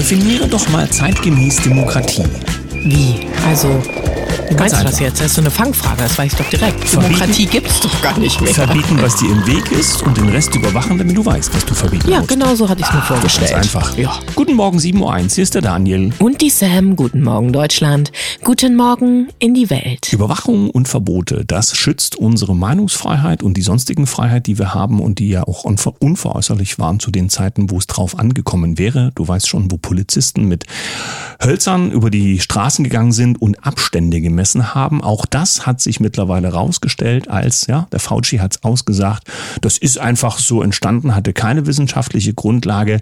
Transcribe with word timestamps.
Definiere 0.00 0.48
doch 0.48 0.66
mal 0.70 0.88
zeitgemäß 0.88 1.56
Demokratie. 1.56 2.24
Wie? 2.72 3.26
Also, 3.46 3.82
wie 4.50 4.56
Ganz 4.56 4.72
meinst 4.72 4.84
du 4.84 4.90
das 4.90 5.00
jetzt? 5.00 5.20
Das 5.20 5.26
ist 5.28 5.34
so 5.36 5.40
eine 5.40 5.50
Fangfrage, 5.50 6.02
das 6.02 6.18
weiß 6.18 6.32
ich 6.32 6.38
doch 6.38 6.48
direkt. 6.50 6.88
Verbieten- 6.88 7.12
Demokratie 7.14 7.46
gibt's 7.46 7.80
doch 7.80 8.02
gar 8.02 8.18
nicht 8.18 8.40
mehr. 8.40 8.52
Verbieten, 8.52 8.98
was 9.00 9.16
dir 9.16 9.30
im 9.30 9.46
Weg 9.46 9.70
ist 9.72 10.02
und 10.02 10.16
den 10.16 10.28
Rest 10.28 10.54
überwachen, 10.54 10.98
damit 10.98 11.16
du 11.16 11.24
weißt, 11.24 11.54
was 11.54 11.64
du 11.64 11.74
verbieten 11.74 12.10
Ja, 12.10 12.18
musst. 12.18 12.28
genau 12.30 12.54
so 12.56 12.68
hatte 12.68 12.80
ich 12.80 12.86
es 12.88 12.92
mir 12.92 13.00
vorgestellt. 13.02 13.50
Ganz 13.52 13.64
einfach. 13.74 13.96
Ja. 13.96 14.12
Guten 14.34 14.54
Morgen, 14.54 14.78
7.01 14.78 15.00
Uhr, 15.30 15.34
hier 15.36 15.42
ist 15.44 15.54
der 15.54 15.62
Daniel. 15.62 16.12
Und 16.18 16.40
die 16.40 16.50
Sam, 16.50 16.96
guten 16.96 17.22
Morgen 17.22 17.52
Deutschland, 17.52 18.10
guten 18.44 18.74
Morgen 18.76 19.28
in 19.38 19.54
die 19.54 19.70
Welt. 19.70 20.12
Überwachung 20.12 20.70
und 20.70 20.88
Verbote, 20.88 21.44
das 21.46 21.76
schützt 21.76 22.16
unsere 22.16 22.56
Meinungsfreiheit 22.56 23.42
und 23.44 23.56
die 23.56 23.62
sonstigen 23.62 24.06
Freiheit, 24.06 24.46
die 24.48 24.58
wir 24.58 24.74
haben 24.74 25.00
und 25.00 25.20
die 25.20 25.28
ja 25.28 25.44
auch 25.44 25.64
unver 25.64 25.94
unveräußerlich 26.00 26.78
waren 26.78 26.98
zu 26.98 27.10
den 27.10 27.28
Zeiten, 27.30 27.70
wo 27.70 27.78
es 27.78 27.86
drauf 27.86 28.18
angekommen 28.18 28.78
wäre. 28.78 29.12
Du 29.14 29.26
weißt 29.28 29.48
schon, 29.48 29.70
wo 29.70 29.76
Polizisten 29.76 30.46
mit 30.46 30.64
Hölzern 31.42 31.90
über 31.90 32.10
die 32.10 32.40
Straßen 32.40 32.84
gegangen 32.84 33.12
sind 33.12 33.40
und 33.40 33.64
Abstände 33.64 34.20
gemessen 34.20 34.74
haben. 34.74 35.02
Auch 35.02 35.26
das 35.26 35.66
hat 35.66 35.80
sich 35.80 36.00
mittlerweile 36.00 36.52
rausgestellt 36.52 37.28
als, 37.28 37.66
ja, 37.66 37.86
der 37.92 38.00
Fauci 38.00 38.38
hat 38.38 38.56
es 38.56 38.64
ausgesagt, 38.64 39.24
das 39.60 39.78
ist 39.78 39.98
einfach 39.98 40.38
so 40.38 40.62
entstanden, 40.62 41.14
hatte 41.14 41.32
keine 41.32 41.66
wissenschaftliche 41.66 42.34
Grundlage, 42.34 43.00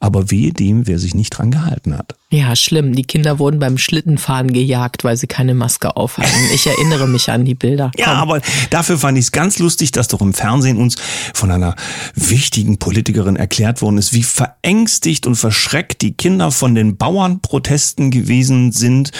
aber 0.00 0.30
wehe 0.30 0.52
dem, 0.52 0.86
wer 0.86 0.98
sich 0.98 1.14
nicht 1.14 1.30
dran 1.30 1.50
gehalten 1.50 1.96
hat. 1.96 2.16
Ja, 2.32 2.56
schlimm. 2.56 2.92
Die 2.92 3.04
Kinder 3.04 3.38
wurden 3.38 3.60
beim 3.60 3.78
Schlittenfahren 3.78 4.52
gejagt, 4.52 5.04
weil 5.04 5.16
sie 5.16 5.28
keine 5.28 5.54
Maske 5.54 5.96
auf 5.96 6.18
hatten. 6.18 6.28
Ich 6.52 6.66
erinnere 6.66 7.06
mich 7.06 7.30
an 7.30 7.44
die 7.44 7.54
Bilder. 7.54 7.92
Ja, 7.96 8.14
aber 8.14 8.40
dafür 8.70 8.98
fand 8.98 9.16
ich 9.16 9.26
es 9.26 9.32
ganz 9.32 9.60
lustig, 9.60 9.92
dass 9.92 10.08
doch 10.08 10.20
im 10.20 10.34
Fernsehen 10.34 10.76
uns 10.76 10.96
von 11.34 11.52
einer 11.52 11.76
wichtigen 12.16 12.78
Politikerin 12.78 13.36
erklärt 13.36 13.80
worden 13.80 13.98
ist, 13.98 14.12
wie 14.12 14.24
verängstigt 14.24 15.28
und 15.28 15.36
verschreckt 15.36 16.02
die 16.02 16.14
Kinder 16.14 16.50
von 16.50 16.74
den 16.74 16.96
Bauernprotesten 16.96 18.10
gewesen 18.10 18.72
sind. 18.72 19.12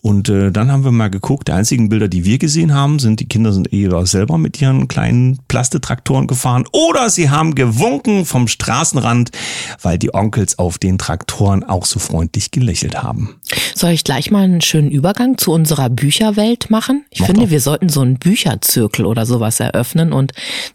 Und 0.00 0.28
äh, 0.28 0.50
dann 0.50 0.72
haben 0.72 0.82
wir 0.82 0.90
mal 0.90 1.10
geguckt, 1.10 1.46
die 1.46 1.52
einzigen 1.52 1.88
Bilder, 1.88 2.08
die 2.08 2.24
wir 2.24 2.38
gesehen 2.38 2.74
haben, 2.74 2.98
sind, 2.98 3.20
die 3.20 3.28
Kinder 3.28 3.52
sind 3.52 3.72
eher 3.72 4.04
selber 4.04 4.36
mit 4.36 4.60
ihren 4.60 4.88
kleinen 4.88 5.38
Plastetraktoren 5.46 6.26
gefahren 6.26 6.64
oder 6.72 7.08
sie 7.08 7.30
haben 7.30 7.54
gewunken 7.54 8.24
vom 8.24 8.48
Straßenrand, 8.48 9.30
weil 9.80 9.96
die 9.96 10.12
Onkels 10.12 10.58
auf 10.58 10.78
den 10.78 10.98
Traktoren 10.98 11.62
auch 11.62 11.86
so 11.86 12.00
freundlich 12.00 12.48
gelächelt 12.58 13.02
haben. 13.02 13.40
Soll 13.74 13.90
ich 13.90 14.04
gleich 14.04 14.30
mal 14.30 14.44
einen 14.44 14.60
schönen 14.60 14.90
Übergang 14.90 15.38
zu 15.38 15.52
unserer 15.52 15.88
Bücherwelt 15.88 16.70
machen? 16.70 17.04
Ich 17.10 17.20
Mach 17.20 17.26
finde, 17.26 17.42
doch. 17.42 17.50
wir 17.50 17.60
sollten 17.60 17.88
so 17.88 18.00
einen 18.00 18.18
Bücherzirkel 18.18 19.06
oder 19.06 19.26
sowas 19.26 19.60
eröffnen 19.60 20.12
und 20.12 20.32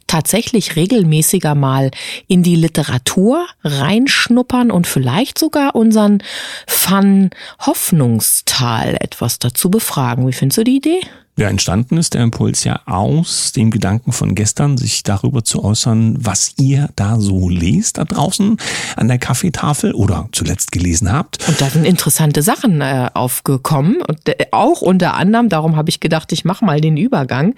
tatsächlich 0.08 0.76
regelmäßiger 0.76 1.56
mal 1.56 1.92
in 2.28 2.44
die 2.44 2.56
Literatur 2.56 3.46
reinschnuppern 3.64 4.72
und 4.72 4.88
vielleicht 4.88 5.38
sogar 5.38 5.76
unseren 5.76 6.24
Fun 6.68 7.30
Hoffnungstal 7.60 8.98
etwas 9.00 9.40
dazu 9.40 9.70
befragen. 9.70 10.28
Wie 10.28 10.34
findest 10.34 10.60
du 10.60 10.64
die 10.64 10.78
Idee? 10.78 11.02
Ja, 11.36 11.48
entstanden 11.48 11.98
ist 11.98 12.14
der 12.14 12.22
Impuls 12.22 12.64
ja 12.64 12.82
aus 12.86 13.54
dem 13.54 13.72
Gedanken 13.72 14.12
von 14.12 14.36
gestern, 14.36 14.78
sich 14.78 15.02
darüber 15.02 15.44
zu 15.44 15.64
äußern, 15.64 16.16
was 16.20 16.54
ihr 16.60 16.90
da 16.96 17.20
so 17.20 17.50
lest 17.50 17.98
da 17.98 18.06
draußen 18.06 18.58
an 18.96 19.08
der 19.08 19.18
Kaffeetafel 19.18 19.96
oder 19.96 20.30
zuletzt 20.32 20.72
gelesen 20.72 21.12
habt. 21.12 21.40
Und 21.48 21.60
da 21.60 21.72
sind 21.72 21.86
interessante 21.86 22.44
Sachen 22.44 22.82
äh, 22.82 23.10
aufgekommen. 23.16 24.04
Und 24.08 24.30
äh, 24.30 24.46
auch 24.52 24.84
unter 24.84 25.16
anderem, 25.16 25.50
darum 25.50 25.76
habe 25.76 25.90
ich 25.90 26.00
gedacht, 26.00 26.32
ich 26.32 26.46
mache 26.46 26.66
mal 26.66 26.80
den 26.80 26.98
Übergang. 26.98 27.56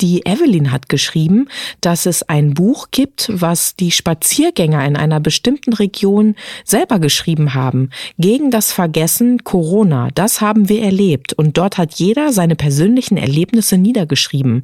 Die 0.00 0.26
Evelyn 0.26 0.72
hat 0.72 0.88
geschrieben, 0.88 1.48
dass 1.80 2.06
es 2.06 2.24
ein 2.24 2.54
Buch 2.54 2.88
gibt, 2.90 3.30
was 3.32 3.76
die 3.76 3.92
Spaziergänger 3.92 4.84
in 4.84 4.96
einer 4.96 5.20
bestimmten 5.20 5.74
Region 5.74 6.34
selber 6.64 6.98
geschrieben 6.98 7.54
haben. 7.54 7.90
Gegen 8.18 8.50
das 8.50 8.72
Vergessen 8.72 9.44
Corona. 9.44 10.08
Das 10.12 10.40
haben 10.40 10.68
wir 10.68 10.82
erlebt. 10.82 11.34
Und 11.34 11.56
dort 11.56 11.78
hat 11.78 11.94
jeder 11.94 12.32
seine 12.32 12.56
persönlichen 12.56 13.11
Erlebnisse 13.20 13.78
niedergeschrieben. 13.78 14.62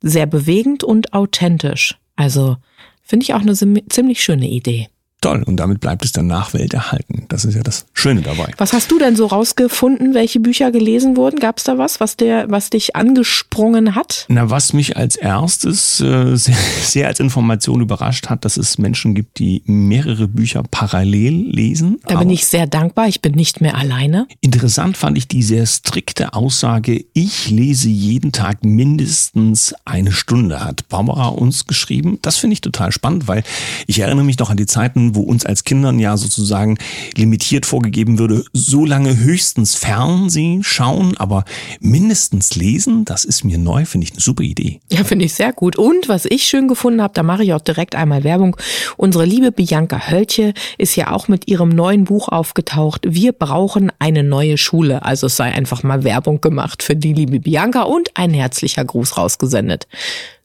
Sehr 0.00 0.26
bewegend 0.26 0.84
und 0.84 1.12
authentisch. 1.12 1.98
Also 2.16 2.56
finde 3.02 3.24
ich 3.24 3.34
auch 3.34 3.40
eine 3.40 3.54
ziemlich 3.54 4.22
schöne 4.22 4.48
Idee. 4.48 4.88
Toll, 5.20 5.42
und 5.42 5.56
damit 5.56 5.80
bleibt 5.80 6.04
es 6.04 6.12
der 6.12 6.22
Nachwelt 6.22 6.74
erhalten. 6.74 7.24
Das 7.28 7.44
ist 7.44 7.56
ja 7.56 7.62
das 7.62 7.86
Schöne 7.92 8.22
dabei. 8.22 8.52
Was 8.56 8.72
hast 8.72 8.90
du 8.92 9.00
denn 9.00 9.16
so 9.16 9.26
rausgefunden, 9.26 10.14
welche 10.14 10.38
Bücher 10.38 10.70
gelesen 10.70 11.16
wurden? 11.16 11.40
Gab 11.40 11.58
es 11.58 11.64
da 11.64 11.76
was, 11.76 11.98
was 11.98 12.16
der, 12.16 12.48
was 12.50 12.70
dich 12.70 12.94
angesprungen 12.94 13.96
hat? 13.96 14.26
Na, 14.28 14.48
was 14.48 14.72
mich 14.72 14.96
als 14.96 15.16
erstes 15.16 16.00
äh, 16.00 16.36
sehr, 16.36 16.56
sehr 16.82 17.08
als 17.08 17.18
Information 17.18 17.80
überrascht 17.80 18.28
hat, 18.28 18.44
dass 18.44 18.56
es 18.56 18.78
Menschen 18.78 19.16
gibt, 19.16 19.40
die 19.40 19.62
mehrere 19.66 20.28
Bücher 20.28 20.62
parallel 20.70 21.50
lesen. 21.50 22.00
Da 22.06 22.16
bin 22.20 22.30
ich 22.30 22.46
sehr 22.46 22.68
dankbar. 22.68 23.08
Ich 23.08 23.20
bin 23.20 23.34
nicht 23.34 23.60
mehr 23.60 23.76
alleine. 23.76 24.28
Interessant 24.40 24.96
fand 24.96 25.18
ich 25.18 25.26
die 25.26 25.42
sehr 25.42 25.66
strikte 25.66 26.32
Aussage, 26.32 27.04
ich 27.12 27.50
lese 27.50 27.88
jeden 27.88 28.30
Tag 28.30 28.64
mindestens 28.64 29.74
eine 29.84 30.12
Stunde, 30.12 30.64
hat 30.64 30.88
Barbara 30.88 31.28
uns 31.28 31.66
geschrieben. 31.66 32.18
Das 32.22 32.36
finde 32.36 32.54
ich 32.54 32.60
total 32.60 32.92
spannend, 32.92 33.26
weil 33.26 33.42
ich 33.88 33.98
erinnere 33.98 34.24
mich 34.24 34.38
noch 34.38 34.50
an 34.50 34.56
die 34.56 34.66
Zeiten, 34.66 35.07
wo 35.14 35.22
uns 35.22 35.46
als 35.46 35.64
Kindern 35.64 35.98
ja 35.98 36.16
sozusagen 36.16 36.78
limitiert 37.16 37.66
vorgegeben 37.66 38.18
würde, 38.18 38.44
so 38.52 38.84
lange 38.84 39.18
höchstens 39.18 39.74
Fernsehen 39.74 40.62
schauen, 40.64 41.16
aber 41.16 41.44
mindestens 41.80 42.56
lesen, 42.56 43.04
das 43.04 43.24
ist 43.24 43.44
mir 43.44 43.58
neu, 43.58 43.84
finde 43.84 44.06
ich 44.06 44.12
eine 44.12 44.20
super 44.20 44.42
Idee. 44.42 44.80
Ja, 44.90 45.04
finde 45.04 45.24
ich 45.24 45.34
sehr 45.34 45.52
gut. 45.52 45.76
Und 45.76 46.08
was 46.08 46.24
ich 46.24 46.44
schön 46.44 46.68
gefunden 46.68 47.02
habe, 47.02 47.14
da 47.14 47.22
mache 47.22 47.44
ich 47.44 47.52
auch 47.52 47.60
direkt 47.60 47.94
einmal 47.94 48.24
Werbung. 48.24 48.56
Unsere 48.96 49.24
liebe 49.24 49.52
Bianca 49.52 50.10
Hölche 50.10 50.54
ist 50.78 50.96
ja 50.96 51.12
auch 51.12 51.28
mit 51.28 51.48
ihrem 51.48 51.70
neuen 51.70 52.04
Buch 52.04 52.28
aufgetaucht. 52.28 53.02
Wir 53.06 53.32
brauchen 53.32 53.92
eine 53.98 54.22
neue 54.22 54.58
Schule. 54.58 55.04
Also 55.04 55.26
es 55.26 55.36
sei 55.36 55.52
einfach 55.52 55.82
mal 55.82 56.04
Werbung 56.04 56.40
gemacht 56.40 56.82
für 56.82 56.96
die 56.96 57.12
liebe 57.12 57.40
Bianca 57.40 57.82
und 57.82 58.10
ein 58.14 58.34
herzlicher 58.34 58.84
Gruß 58.84 59.16
rausgesendet. 59.16 59.86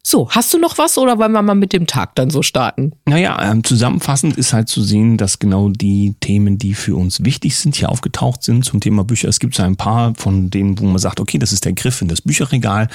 So, 0.05 0.29
hast 0.29 0.53
du 0.53 0.57
noch 0.57 0.77
was 0.77 0.97
oder 0.97 1.17
wollen 1.17 1.31
wir 1.31 1.41
mal 1.41 1.55
mit 1.55 1.71
dem 1.71 1.87
Tag 1.87 2.15
dann 2.15 2.29
so 2.29 2.41
starten? 2.41 2.91
Naja, 3.05 3.39
ähm, 3.41 3.63
zusammenfassend 3.63 4.35
ist 4.35 4.51
halt 4.51 4.67
zu 4.67 4.83
sehen, 4.83 5.15
dass 5.15 5.39
genau 5.39 5.69
die 5.69 6.15
Themen, 6.19 6.57
die 6.57 6.73
für 6.73 6.97
uns 6.97 7.23
wichtig 7.23 7.55
sind, 7.55 7.77
hier 7.77 7.89
aufgetaucht 7.89 8.43
sind 8.43 8.65
zum 8.65 8.81
Thema 8.81 9.05
Bücher. 9.05 9.29
Es 9.29 9.39
gibt 9.39 9.55
so 9.55 9.63
ein 9.63 9.77
paar 9.77 10.13
von 10.15 10.49
denen, 10.49 10.77
wo 10.77 10.83
man 10.83 10.99
sagt, 10.99 11.21
okay, 11.21 11.37
das 11.37 11.53
ist 11.53 11.63
der 11.63 11.71
Griff 11.71 12.01
in 12.01 12.09
das 12.09 12.19
Bücherregal. 12.19 12.89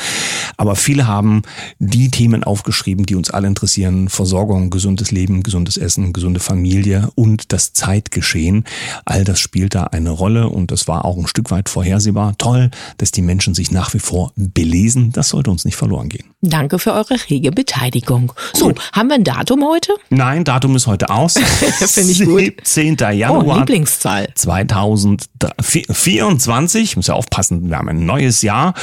Aber 0.59 0.77
viele 0.77 1.07
haben 1.07 1.43
die 1.79 2.11
Themen 2.11 2.45
aufgeschrieben, 2.45 3.07
die 3.07 3.15
uns 3.15 3.31
alle 3.31 3.49
interessieren. 3.49 4.11
Versorgung, 4.11 4.69
gesundes 4.69 5.11
Leben, 5.11 5.43
gesundes 5.43 5.79
Essen, 5.79 6.13
gesunde 6.13 6.41
Familie 6.41 7.09
und 7.15 7.55
das 7.55 7.73
Zeitgeschehen. 7.73 8.65
All 9.07 9.25
das 9.25 9.41
spielt 9.41 9.75
da 9.75 9.85
eine 9.85 10.11
Rolle 10.11 10.51
und 10.51 10.71
das 10.71 10.89
war 10.89 11.07
auch 11.07 11.17
ein 11.17 11.27
Stück 11.27 11.51
weit 11.51 11.71
vorhersehbar. 11.71 12.35
Toll, 12.37 12.71
dass 12.99 13.13
die 13.13 13.23
Menschen 13.23 13.55
sich 13.55 13.71
nach 13.71 13.95
wie 13.95 13.99
vor 13.99 14.33
belesen. 14.37 15.11
Das 15.13 15.31
sollte 15.31 15.51
uns 15.51 15.65
nicht 15.65 15.77
verloren 15.77 16.11
gehen. 16.11 16.27
Danke 16.43 16.79
für 16.79 16.98
eure 16.99 17.17
rege 17.31 17.53
Beteiligung. 17.53 18.33
So, 18.53 18.75
haben 18.93 19.09
wir 19.09 19.15
ein 19.15 19.25
Datum 19.25 19.65
heute? 19.65 19.95
Nein, 20.11 20.45
Datum 20.45 20.77
ist 20.77 20.87
heute 20.87 21.09
aus. 21.11 21.35
Finde 21.39 22.13
ich 22.13 22.25
gut. 22.25 22.53
17. 22.63 22.99
Oh, 23.01 23.09
Januar. 23.11 23.59
Lieblingszahl. 23.59 24.29
2024, 24.35 26.83
ich 26.83 26.97
muss 26.97 27.07
ja 27.07 27.15
aufpassen, 27.15 27.71
wir 27.71 27.79
haben 27.79 27.89
ein 27.89 28.05
neues 28.05 28.43
Jahr. 28.43 28.75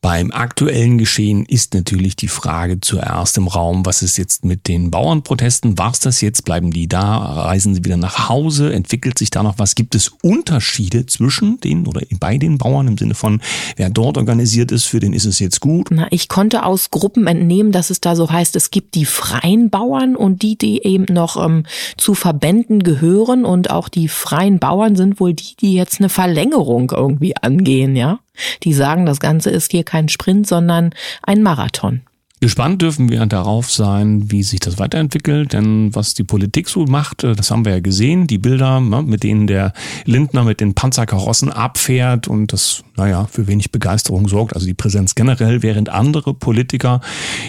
Beim 0.00 0.32
aktuellen 0.32 0.98
Geschehen 0.98 1.46
ist 1.46 1.72
natürlich 1.74 2.16
die 2.16 2.26
Frage 2.28 2.80
zuerst 2.80 3.38
im 3.38 3.46
Raum, 3.46 3.86
was 3.86 4.02
ist 4.02 4.16
jetzt 4.16 4.44
mit 4.44 4.66
den 4.68 4.90
Bauernprotesten? 4.90 5.78
War's 5.78 6.00
das 6.00 6.20
jetzt? 6.20 6.44
Bleiben 6.44 6.72
die 6.72 6.88
da? 6.88 7.16
Reisen 7.16 7.72
sie 7.74 7.84
wieder 7.84 7.96
nach 7.96 8.28
Hause? 8.28 8.72
Entwickelt 8.72 9.16
sich 9.18 9.30
da 9.30 9.44
noch 9.44 9.58
was? 9.58 9.76
Gibt 9.76 9.94
es 9.94 10.08
Unterschiede 10.22 11.06
zwischen 11.06 11.60
den 11.60 11.86
oder 11.86 12.00
bei 12.18 12.38
den 12.38 12.58
Bauern 12.58 12.88
im 12.88 12.98
Sinne 12.98 13.14
von, 13.14 13.40
wer 13.76 13.90
dort 13.90 14.18
organisiert 14.18 14.72
ist, 14.72 14.86
für 14.86 14.98
den 15.00 15.12
ist 15.12 15.24
es 15.24 15.38
jetzt 15.38 15.60
gut? 15.60 15.88
Na, 15.90 16.06
ich 16.10 16.28
konnte 16.28 16.64
aus 16.64 16.90
Gruppen 16.90 17.26
entnehmen, 17.26 17.43
dass 17.72 17.90
es 17.90 18.00
da 18.00 18.16
so 18.16 18.30
heißt, 18.30 18.56
es 18.56 18.70
gibt 18.70 18.94
die 18.94 19.04
freien 19.04 19.70
Bauern 19.70 20.16
und 20.16 20.42
die, 20.42 20.56
die 20.56 20.84
eben 20.84 21.12
noch 21.12 21.42
ähm, 21.42 21.64
zu 21.96 22.14
Verbänden 22.14 22.82
gehören 22.82 23.44
und 23.44 23.70
auch 23.70 23.88
die 23.88 24.08
freien 24.08 24.58
Bauern 24.58 24.96
sind 24.96 25.20
wohl 25.20 25.34
die, 25.34 25.56
die 25.60 25.74
jetzt 25.74 26.00
eine 26.00 26.08
Verlängerung 26.08 26.90
irgendwie 26.94 27.36
angehen, 27.36 27.96
ja? 27.96 28.18
Die 28.62 28.72
sagen, 28.72 29.06
das 29.06 29.20
Ganze 29.20 29.50
ist 29.50 29.70
hier 29.70 29.84
kein 29.84 30.08
Sprint, 30.08 30.46
sondern 30.46 30.90
ein 31.22 31.42
Marathon. 31.42 32.02
Gespannt 32.44 32.82
dürfen 32.82 33.08
wir 33.08 33.24
darauf 33.24 33.72
sein, 33.72 34.30
wie 34.30 34.42
sich 34.42 34.60
das 34.60 34.78
weiterentwickelt, 34.78 35.54
denn 35.54 35.94
was 35.94 36.12
die 36.12 36.24
Politik 36.24 36.68
so 36.68 36.84
macht, 36.84 37.24
äh, 37.24 37.34
das 37.34 37.50
haben 37.50 37.64
wir 37.64 37.72
ja 37.72 37.80
gesehen, 37.80 38.26
die 38.26 38.36
Bilder, 38.36 38.80
ne, 38.80 39.02
mit 39.02 39.22
denen 39.22 39.46
der 39.46 39.72
Lindner 40.04 40.44
mit 40.44 40.60
den 40.60 40.74
Panzerkarossen 40.74 41.50
abfährt 41.50 42.28
und 42.28 42.52
das, 42.52 42.84
naja, 42.98 43.26
für 43.32 43.46
wenig 43.46 43.72
Begeisterung 43.72 44.28
sorgt, 44.28 44.52
also 44.52 44.66
die 44.66 44.74
Präsenz 44.74 45.14
generell, 45.14 45.62
während 45.62 45.88
andere 45.88 46.34
Politiker, 46.34 47.00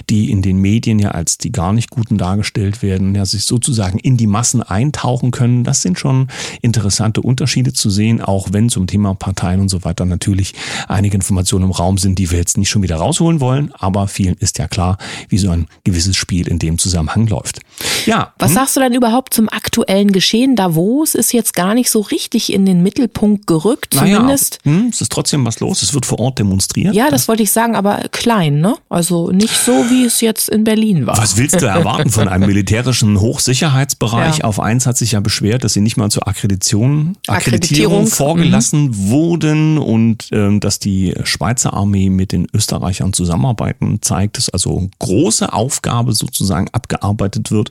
die 0.10 0.32
in 0.32 0.42
den 0.42 0.60
Medien 0.60 0.98
ja 1.00 1.12
als 1.12 1.38
die 1.38 1.52
gar 1.52 1.74
nicht 1.74 1.90
Guten 1.90 2.18
dargestellt 2.18 2.82
werden, 2.82 3.16
ja 3.16 3.26
sich 3.26 3.44
sozusagen 3.44 4.00
in 4.00 4.16
die 4.16 4.28
Massen 4.28 4.64
eintauchen 4.64 5.32
können, 5.32 5.66
das 5.66 5.82
sind 5.82 6.00
schon 6.00 6.30
interessante 6.62 7.22
Unterschiede 7.22 7.74
zu 7.74 7.90
sehen, 7.90 8.22
auch 8.22 8.54
wenn 8.54 8.70
zum 8.70 8.88
Thema 8.88 9.14
Parteien 9.14 9.60
und 9.60 9.68
so 9.68 9.84
weiter 9.84 10.06
natürlich 10.06 10.54
einige 10.88 11.16
Informationen 11.16 11.66
im 11.66 11.72
Raum 11.72 11.98
sind, 11.98 12.18
die 12.18 12.32
wir 12.32 12.40
jetzt 12.40 12.58
nicht 12.58 12.70
schon 12.70 12.82
wieder 12.82 12.96
rausholen 12.96 13.42
wollen, 13.42 13.74
aber 13.78 14.08
vielen 14.08 14.36
ist 14.36 14.58
ja 14.58 14.70
klar, 14.70 14.85
wie 15.30 15.38
so 15.38 15.50
ein 15.50 15.68
gewisses 15.84 16.16
Spiel 16.16 16.48
in 16.48 16.60
dem 16.60 16.78
Zusammenhang 16.78 17.28
läuft. 17.28 17.60
Ja. 18.06 18.34
Was 18.40 18.52
hm? 18.52 18.56
sagst 18.56 18.76
du 18.76 18.80
denn 18.80 18.94
überhaupt 18.94 19.34
zum 19.34 19.50
aktuellen 19.50 20.12
Geschehen? 20.12 20.56
Davos 20.56 21.16
ist 21.16 21.34
jetzt 21.34 21.54
gar 21.54 21.74
nicht 21.74 21.90
so 21.90 22.02
richtig 22.02 22.54
in 22.54 22.66
den 22.66 22.84
Mittelpunkt 22.84 23.48
gerückt, 23.48 23.96
zumindest. 23.96 24.60
Naja, 24.64 24.78
hm, 24.78 24.90
es 24.90 25.02
ist 25.02 25.12
trotzdem 25.12 25.46
was 25.46 25.60
los. 25.60 25.82
Es 25.82 25.94
wird 25.94 26.06
vor 26.06 26.20
Ort 26.20 26.40
demonstriert. 26.40 26.94
Ja, 26.94 27.10
das 27.10 27.28
wollte 27.28 27.44
ich 27.44 27.52
sagen, 27.52 27.76
aber 27.76 28.04
klein, 28.12 28.60
ne? 28.60 28.76
Also 28.90 29.32
nicht 29.32 29.56
so, 29.56 29.72
wie 29.90 30.06
es 30.06 30.22
jetzt 30.22 30.50
in 30.50 30.64
Berlin 30.64 31.08
war. 31.08 31.18
Was 31.18 31.38
willst 31.38 31.62
du 31.62 31.66
erwarten 31.66 32.10
von 32.10 32.28
einem 32.28 32.46
militärischen 32.48 33.20
Hochsicherheitsbereich? 33.20 34.40
Ja. 34.40 34.44
Auf 34.46 34.60
eins 34.60 34.86
hat 34.86 34.98
sich 34.98 35.14
ja 35.14 35.20
beschwert, 35.20 35.64
dass 35.64 35.74
sie 35.74 35.82
nicht 35.82 35.98
mal 35.98 36.10
zur 36.10 36.28
Akkreditation, 36.28 37.18
Akkreditierung, 37.28 37.36
Akkreditierung 37.36 38.08
vorgelassen 38.08 39.10
wurden 39.10 39.78
und 39.78 40.30
ähm, 40.32 40.60
dass 40.60 40.80
die 40.80 41.14
Schweizer 41.24 41.74
Armee 41.74 42.10
mit 42.10 42.32
den 42.32 42.48
Österreichern 42.54 43.14
zusammenarbeiten, 43.14 44.00
zeigt 44.02 44.38
es 44.38 44.50
also 44.50 44.90
große 45.00 45.52
Aufgabe 45.52 46.14
sozusagen 46.14 46.68
abgearbeitet 46.72 47.52
wird 47.52 47.65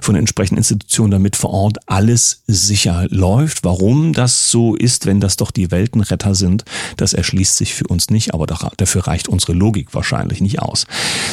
von 0.00 0.14
den 0.14 0.20
entsprechenden 0.20 0.58
Institutionen, 0.58 1.10
damit 1.10 1.36
vor 1.36 1.50
Ort 1.50 1.78
alles 1.86 2.42
sicher 2.46 3.06
läuft. 3.10 3.64
Warum 3.64 4.12
das 4.12 4.50
so 4.50 4.74
ist, 4.74 5.06
wenn 5.06 5.20
das 5.20 5.36
doch 5.36 5.50
die 5.50 5.70
Weltenretter 5.70 6.34
sind, 6.34 6.64
das 6.96 7.12
erschließt 7.12 7.56
sich 7.56 7.74
für 7.74 7.86
uns 7.86 8.10
nicht, 8.10 8.34
aber 8.34 8.46
dafür 8.46 9.06
reicht 9.06 9.28
unsere 9.28 9.52
Logik 9.52 9.94
wahrscheinlich 9.94 10.40
nicht 10.40 10.60
aus. 10.60 10.86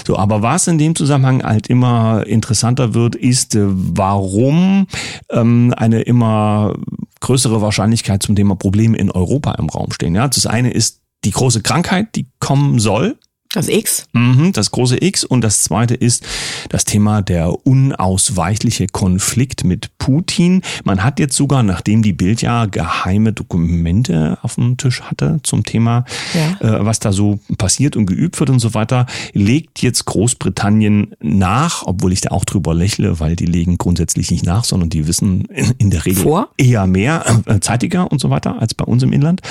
So, 0.05 0.17
aber 0.17 0.41
was 0.41 0.67
in 0.67 0.77
dem 0.77 0.95
Zusammenhang 0.95 1.43
halt 1.43 1.67
immer 1.67 2.25
interessanter 2.27 2.93
wird, 2.93 3.15
ist, 3.15 3.55
äh, 3.55 3.63
warum 3.65 4.87
ähm, 5.29 5.73
eine 5.77 6.01
immer 6.01 6.75
größere 7.21 7.61
Wahrscheinlichkeit 7.61 8.21
zum 8.23 8.35
Thema 8.35 8.55
Probleme 8.55 8.97
in 8.97 9.11
Europa 9.11 9.53
im 9.53 9.69
Raum 9.69 9.91
stehen. 9.91 10.15
Ja, 10.15 10.27
das 10.27 10.45
eine 10.45 10.71
ist 10.71 11.01
die 11.23 11.31
große 11.31 11.61
Krankheit, 11.61 12.15
die 12.15 12.27
kommen 12.39 12.79
soll. 12.79 13.17
Das 13.55 13.69
X? 13.69 14.05
Mhm, 14.11 14.51
das 14.51 14.69
große 14.71 15.01
X. 15.01 15.23
Und 15.23 15.41
das 15.41 15.61
zweite 15.63 15.95
ist 15.95 16.25
das 16.69 16.83
Thema 16.83 17.21
der 17.21 17.65
unausweichliche 17.65 18.87
Konflikt 18.87 19.63
mit 19.63 19.97
Putin. 19.97 20.61
Man 20.83 21.03
hat 21.05 21.19
jetzt 21.19 21.37
sogar, 21.37 21.63
nachdem 21.63 22.01
die 22.01 22.11
Bild 22.11 22.41
ja 22.41 22.65
geheime 22.65 23.31
Dokumente 23.31 24.37
auf 24.41 24.55
dem 24.55 24.75
Tisch 24.75 25.01
hatte 25.03 25.39
zum 25.43 25.63
Thema, 25.63 26.03
Ja. 26.33 26.79
äh, 26.79 26.85
was 26.85 26.99
da 26.99 27.13
so 27.13 27.39
passiert 27.57 27.95
und 27.95 28.07
geübt 28.07 28.37
wird 28.41 28.49
und 28.49 28.59
so 28.59 28.73
weiter, 28.73 29.05
legt 29.31 29.81
jetzt 29.81 30.03
Großbritannien 30.03 31.15
nach, 31.21 31.83
obwohl 31.85 32.11
ich 32.11 32.19
da 32.21 32.31
auch 32.31 32.43
drüber 32.43 32.73
lächle, 32.73 33.21
weil 33.21 33.37
die 33.37 33.45
legen 33.45 33.77
grundsätzlich 33.77 34.31
nicht 34.31 34.45
nach, 34.45 34.65
sondern 34.65 34.89
die 34.89 35.07
wissen 35.07 35.45
in, 35.77 35.89
der 35.91 36.05
Regel 36.05 36.23
Vor? 36.23 36.49
eher 36.57 36.87
mehr, 36.87 37.23
äh, 37.45 37.61
zeitiger 37.61 38.11
und 38.11 38.19
so 38.19 38.29
weiter 38.29 38.59
als 38.59 38.73
bei 38.73 38.83
uns 38.83 39.01
im 39.01 39.13
Inland. 39.13 39.41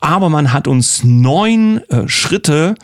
Aber 0.00 0.30
man 0.30 0.54
hat 0.54 0.66
uns 0.66 1.04
neun 1.04 1.82
äh, 1.90 2.08
Schritte 2.08 2.74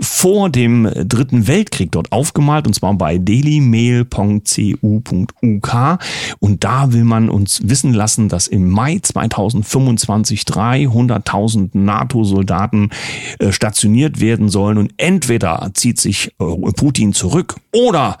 vor 0.00 0.50
dem 0.50 0.90
Dritten 0.94 1.46
Weltkrieg 1.46 1.92
dort 1.92 2.10
aufgemalt, 2.12 2.66
und 2.66 2.74
zwar 2.74 2.92
bei 2.94 3.18
dailymail.cu.uk. 3.18 5.98
Und 6.38 6.64
da 6.64 6.92
will 6.92 7.04
man 7.04 7.30
uns 7.30 7.60
wissen 7.64 7.94
lassen, 7.94 8.28
dass 8.28 8.46
im 8.46 8.68
Mai 8.68 8.98
2025 9.02 10.42
300.000 10.42 11.70
NATO-Soldaten 11.72 12.90
äh, 13.38 13.52
stationiert 13.52 14.20
werden 14.20 14.48
sollen. 14.48 14.78
Und 14.78 14.94
entweder 14.96 15.70
zieht 15.74 16.00
sich 16.00 16.32
äh, 16.38 16.72
Putin 16.76 17.12
zurück 17.12 17.56
oder 17.72 18.16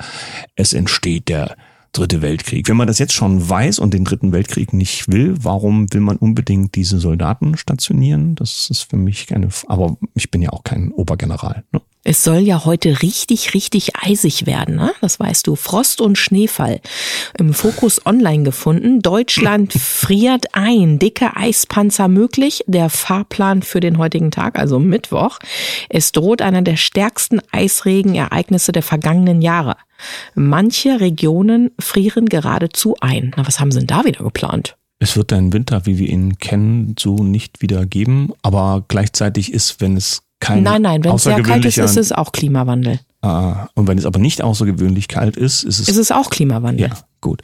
es 0.56 0.72
entsteht 0.72 1.28
der 1.28 1.56
Dritte 1.92 2.22
Weltkrieg. 2.22 2.68
Wenn 2.68 2.76
man 2.76 2.86
das 2.86 2.98
jetzt 2.98 3.12
schon 3.12 3.48
weiß 3.48 3.80
und 3.80 3.92
den 3.92 4.04
Dritten 4.04 4.32
Weltkrieg 4.32 4.72
nicht 4.72 5.10
will, 5.10 5.34
warum 5.42 5.92
will 5.92 6.00
man 6.00 6.16
unbedingt 6.16 6.76
diese 6.76 6.98
Soldaten 6.98 7.56
stationieren? 7.56 8.36
Das 8.36 8.70
ist 8.70 8.82
für 8.82 8.96
mich 8.96 9.26
keine, 9.26 9.48
aber 9.66 9.96
ich 10.14 10.30
bin 10.30 10.40
ja 10.40 10.50
auch 10.50 10.62
kein 10.62 10.92
Obergeneral. 10.92 11.64
Ne? 11.72 11.80
Es 12.02 12.24
soll 12.24 12.38
ja 12.38 12.64
heute 12.64 13.02
richtig, 13.02 13.52
richtig 13.52 13.94
eisig 13.94 14.46
werden, 14.46 14.76
ne? 14.76 14.92
Das 15.02 15.20
weißt 15.20 15.46
du. 15.46 15.54
Frost 15.54 16.00
und 16.00 16.16
Schneefall. 16.16 16.80
Im 17.38 17.52
Fokus 17.52 18.06
online 18.06 18.42
gefunden. 18.42 19.00
Deutschland 19.02 19.72
friert 19.78 20.46
ein. 20.54 20.98
Dicke 20.98 21.36
Eispanzer 21.36 22.08
möglich. 22.08 22.64
Der 22.66 22.88
Fahrplan 22.88 23.62
für 23.62 23.80
den 23.80 23.98
heutigen 23.98 24.30
Tag, 24.30 24.58
also 24.58 24.78
Mittwoch. 24.78 25.38
Es 25.90 26.12
droht 26.12 26.40
einer 26.40 26.62
der 26.62 26.76
stärksten 26.76 27.42
Eisregenereignisse 27.52 28.72
der 28.72 28.82
vergangenen 28.82 29.42
Jahre. 29.42 29.76
Manche 30.34 31.00
Regionen 31.00 31.70
frieren 31.78 32.30
geradezu 32.30 32.96
ein. 33.00 33.34
Na, 33.36 33.46
was 33.46 33.60
haben 33.60 33.72
sie 33.72 33.80
denn 33.80 33.88
da 33.88 34.06
wieder 34.06 34.24
geplant? 34.24 34.78
Es 35.00 35.16
wird 35.16 35.34
einen 35.34 35.52
Winter, 35.52 35.84
wie 35.84 35.98
wir 35.98 36.08
ihn 36.08 36.38
kennen, 36.38 36.94
so 36.98 37.16
nicht 37.16 37.60
wieder 37.60 37.84
geben, 37.84 38.32
aber 38.42 38.84
gleichzeitig 38.88 39.52
ist, 39.52 39.80
wenn 39.80 39.96
es 39.96 40.22
kein 40.40 40.62
Nein, 40.62 40.82
nein, 40.82 41.04
wenn 41.04 41.14
es 41.14 41.24
sehr 41.24 41.42
kalt 41.42 41.64
ist, 41.64 41.78
ist 41.78 41.96
es 41.96 42.12
auch 42.12 42.32
Klimawandel. 42.32 43.00
Ah, 43.22 43.68
und 43.74 43.86
wenn 43.86 43.98
es 43.98 44.06
aber 44.06 44.18
nicht 44.18 44.42
außergewöhnlich 44.42 45.06
kalt 45.08 45.36
ist, 45.36 45.62
ist 45.62 45.78
es 45.78 45.88
Ist 45.88 45.98
es 45.98 46.10
auch 46.10 46.30
Klimawandel? 46.30 46.88
ja 46.88 46.96
gut. 47.20 47.42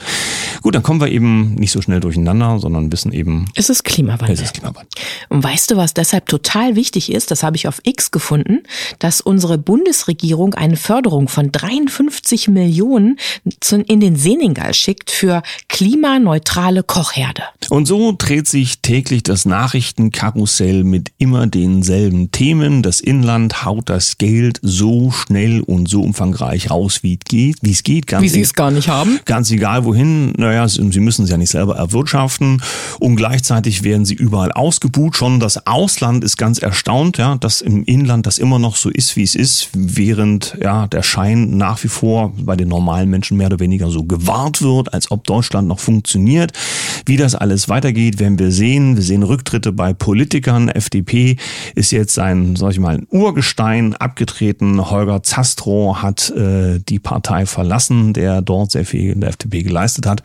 Gut, 0.62 0.74
dann 0.74 0.82
kommen 0.82 1.00
wir 1.00 1.08
eben 1.08 1.54
nicht 1.54 1.70
so 1.70 1.80
schnell 1.82 2.00
durcheinander, 2.00 2.58
sondern 2.58 2.90
wissen 2.90 3.12
eben, 3.12 3.46
Es 3.54 3.68
ist 3.70 3.84
Klimawandel. 3.84 4.30
es 4.34 4.40
ist 4.40 4.54
Klimawandel. 4.54 4.88
Und 5.28 5.44
weißt 5.44 5.70
du, 5.70 5.76
was 5.76 5.94
deshalb 5.94 6.26
total 6.26 6.74
wichtig 6.76 7.12
ist? 7.12 7.30
Das 7.30 7.42
habe 7.42 7.56
ich 7.56 7.68
auf 7.68 7.80
X 7.84 8.10
gefunden, 8.10 8.62
dass 8.98 9.20
unsere 9.20 9.58
Bundesregierung 9.58 10.54
eine 10.54 10.76
Förderung 10.76 11.28
von 11.28 11.52
53 11.52 12.48
Millionen 12.48 13.18
in 13.86 14.00
den 14.00 14.16
Senegal 14.16 14.74
schickt 14.74 15.10
für 15.10 15.42
klimaneutrale 15.68 16.82
Kochherde. 16.82 17.42
Und 17.70 17.86
so 17.86 18.14
dreht 18.16 18.48
sich 18.48 18.80
täglich 18.80 19.22
das 19.22 19.44
Nachrichtenkarussell 19.44 20.84
mit 20.84 21.12
immer 21.18 21.46
denselben 21.46 22.30
Themen. 22.32 22.82
Das 22.82 23.00
Inland 23.00 23.64
haut 23.64 23.88
das 23.88 24.18
Geld 24.18 24.58
so 24.62 25.10
schnell 25.10 25.60
und 25.60 25.88
so 25.88 26.02
umfangreich 26.02 26.70
raus, 26.70 27.02
wie 27.02 27.14
es 27.14 27.20
geht. 27.28 27.56
Wie 27.62 27.70
es 27.72 27.82
geht 27.82 28.06
ganz, 28.06 28.22
Wie 28.24 28.28
sie 28.28 28.40
es 28.40 28.54
gar 28.54 28.70
nicht 28.70 28.88
haben. 28.88 29.20
ganz 29.24 29.50
egal 29.50 29.65
wohin. 29.84 30.32
Naja, 30.36 30.68
sie 30.68 31.00
müssen 31.00 31.24
es 31.24 31.30
ja 31.30 31.36
nicht 31.36 31.50
selber 31.50 31.76
erwirtschaften. 31.76 32.62
Und 33.00 33.16
gleichzeitig 33.16 33.82
werden 33.82 34.04
sie 34.04 34.14
überall 34.14 34.52
ausgebucht. 34.52 35.16
Schon 35.16 35.40
das 35.40 35.66
Ausland 35.66 36.24
ist 36.24 36.36
ganz 36.36 36.58
erstaunt, 36.58 37.18
ja, 37.18 37.36
dass 37.36 37.60
im 37.60 37.84
Inland 37.84 38.26
das 38.26 38.38
immer 38.38 38.58
noch 38.58 38.76
so 38.76 38.90
ist, 38.90 39.16
wie 39.16 39.22
es 39.22 39.34
ist, 39.34 39.70
während 39.74 40.56
ja 40.62 40.86
der 40.86 41.02
Schein 41.02 41.56
nach 41.56 41.82
wie 41.84 41.88
vor 41.88 42.32
bei 42.38 42.56
den 42.56 42.68
normalen 42.68 43.10
Menschen 43.10 43.36
mehr 43.36 43.48
oder 43.48 43.60
weniger 43.60 43.90
so 43.90 44.04
gewahrt 44.04 44.62
wird, 44.62 44.94
als 44.94 45.10
ob 45.10 45.24
Deutschland 45.24 45.68
noch 45.68 45.80
funktioniert. 45.80 46.52
Wie 47.04 47.16
das 47.16 47.34
alles 47.34 47.68
weitergeht, 47.68 48.18
werden 48.18 48.38
wir 48.38 48.52
sehen. 48.52 48.96
Wir 48.96 49.02
sehen 49.02 49.22
Rücktritte 49.22 49.72
bei 49.72 49.92
Politikern. 49.92 50.68
FDP 50.68 51.36
ist 51.74 51.90
jetzt 51.90 52.18
ein, 52.18 52.56
sag 52.56 52.72
ich 52.72 52.80
mal, 52.80 52.96
ein 52.96 53.06
Urgestein 53.10 53.94
abgetreten. 53.94 54.90
Holger 54.90 55.22
Zastrow 55.22 56.02
hat 56.02 56.30
äh, 56.30 56.78
die 56.80 56.98
Partei 56.98 57.46
verlassen, 57.46 58.12
der 58.12 58.42
dort 58.42 58.70
sehr 58.70 58.84
viel 58.84 59.12
in 59.12 59.20
der 59.20 59.30
FDP 59.30 59.55
geleistet 59.62 60.06
hat. 60.06 60.22